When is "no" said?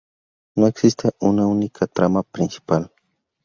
0.55-0.65